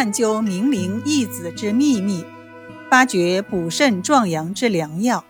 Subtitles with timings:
[0.00, 2.24] 探究明灵义子之秘密，
[2.90, 5.26] 发掘补肾壮阳之良药。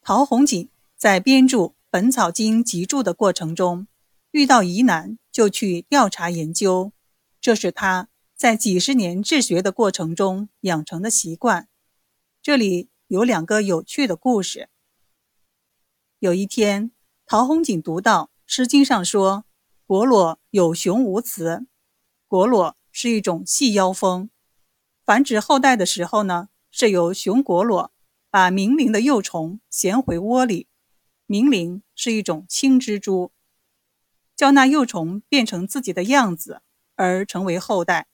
[0.00, 1.58] 陶弘景在编著
[1.90, 3.88] 《本草经集注》的过程中，
[4.30, 6.92] 遇到疑难就去调查研究，
[7.40, 11.66] 这是他在几十年治学的过程中养成的习惯。
[12.40, 14.68] 这里有两个有趣的故事。
[16.20, 16.92] 有一天，
[17.26, 19.44] 陶弘景读到《诗经》上说
[19.84, 21.66] ：“果裸有雄无雌。”
[22.30, 24.30] 果裸是一种细腰蜂，
[25.04, 27.92] 繁殖后代的时候呢，是由雄果裸
[28.30, 30.68] 把明灵的幼虫衔回窝里。
[31.26, 33.32] 明灵是一种青蜘蛛，
[34.34, 36.62] 叫那幼虫变成自己的样子
[36.96, 38.08] 而成为后代。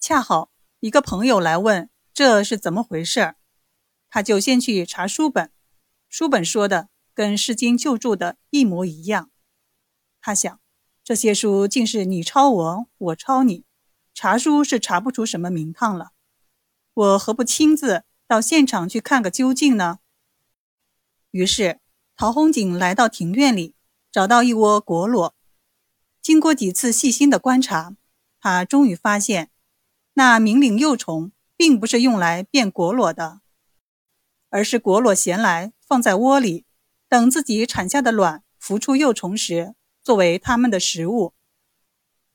[0.00, 0.50] 恰好
[0.80, 3.36] 一个朋友来问这是怎么回事，
[4.08, 5.52] 他就先去查书本。
[6.08, 9.30] 书本说的跟《诗经》旧注的一模一样，
[10.20, 10.60] 他想，
[11.06, 13.64] 这些书竟是你抄我，我抄你，
[14.12, 16.10] 查书是查不出什么名堂了，
[16.94, 20.00] 我何不亲自到现场去看个究竟呢？
[21.30, 21.78] 于是，
[22.16, 23.76] 陶弘景来到庭院里，
[24.10, 25.32] 找到一窝果裸。
[26.20, 27.94] 经过几次细心的观察，
[28.40, 29.52] 他终于发现，
[30.14, 33.42] 那明灵幼虫并不是用来变果裸的，
[34.50, 35.72] 而是果裸衔来。
[35.86, 36.66] 放在窝里，
[37.08, 41.34] 等自己产下的卵孵出幼虫时，作为他们的食物。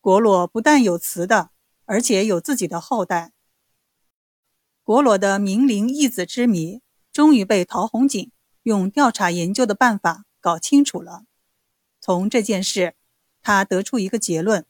[0.02, 1.52] 果裸不但有雌的，
[1.86, 3.32] 而且有自己的后代。
[4.84, 6.82] 果裸的明灵异子之谜，
[7.14, 8.30] 终于被陶弘景
[8.64, 11.24] 用调查研究的办法搞清楚了。
[12.02, 12.96] 从这件事，
[13.42, 14.66] 他得出一个结论：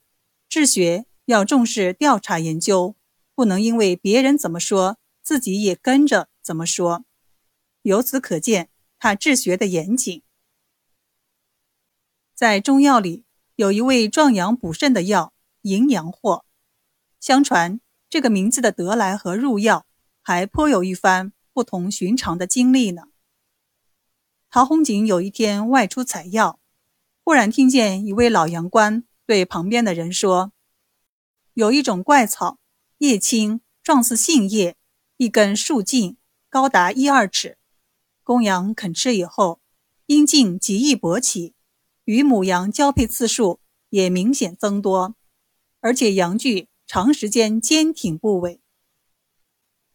[0.47, 2.95] 治学要重视调查研究，
[3.33, 7.03] 不能因为别人怎么说，自己也跟着怎么说。
[7.81, 8.69] 由此可见。
[8.99, 10.21] 他治学的严谨，
[12.41, 13.23] 在中药里
[13.55, 16.43] 有一味壮阳补肾的药——淫阳藿。
[17.19, 19.85] 相传这个名字的得来和入药，
[20.23, 23.03] 还颇有一番不同寻常的经历呢。
[24.49, 26.59] 陶弘景有一天外出采药，
[27.23, 30.51] 忽然听见一位老阳官对旁边的人说
[31.53, 32.57] ：“有一种怪草，
[32.97, 34.75] 叶青，状似杏叶，
[35.17, 36.17] 一根数茎，
[36.49, 37.59] 高达一二尺。”
[38.25, 39.61] 公羊啃吃以后，
[40.07, 41.53] 阴茎极易勃起，
[42.11, 45.15] 与母羊交配次数也明显增多，
[45.79, 48.59] 而且羊具长时间坚挺不萎。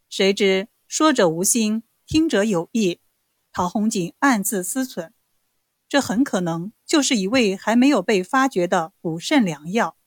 [0.08, 3.00] 谁知说者无心，听者有意。
[3.52, 5.10] 陶弘景暗自思忖，
[5.90, 9.98] 这很可能就是一味还没有被发掘的补肾良药。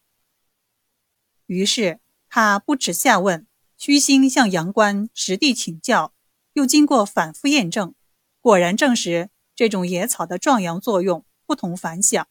[1.45, 3.45] 于是他不耻下问，
[3.77, 6.15] 虚心向杨官实地请教，
[6.53, 7.93] 又经过反复验证。
[8.41, 12.27] 果然证实这种野草的壮阳作用不同凡响。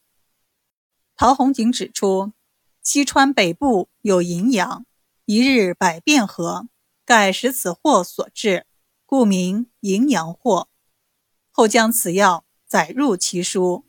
[1.17, 2.33] 陶弘景指出，
[2.85, 4.87] 西川北部有淫阳，
[5.25, 6.69] 一日百变河，
[7.05, 8.65] 盖食此祸所致，
[9.05, 10.69] 故名淫阳祸。
[11.51, 13.88] 后将此药载入其书。